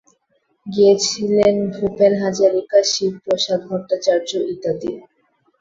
[0.67, 4.91] গেয়েছিলেন ভূপেন হাজারিকা, শিবপ্রসাদ ভট্টাচার্য ইত্যাদি।